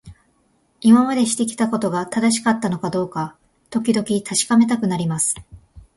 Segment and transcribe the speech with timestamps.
[0.81, 3.37] 今までしてきたことが正しかったのかどうか、
[3.69, 5.35] 時々確かめたくなります。